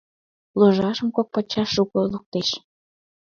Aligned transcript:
Ложашым 0.59 1.09
кок 1.15 1.27
пачаш 1.33 1.67
шуко 1.75 1.99
луктеш. 2.13 2.49